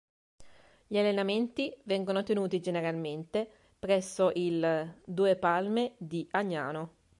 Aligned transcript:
Gli 0.87 0.97
allenamenti 0.97 1.71
vengono 1.83 2.23
tenuti 2.23 2.59
generalmente 2.59 3.47
presso 3.77 4.31
il 4.33 4.99
"Due 5.05 5.35
Palme" 5.35 5.93
di 5.99 6.27
Agnano. 6.31 6.93